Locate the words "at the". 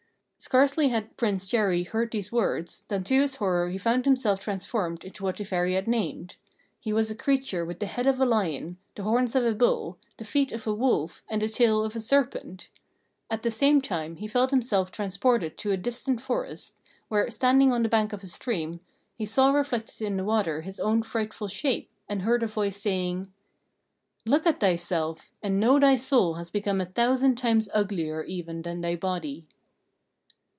13.29-13.51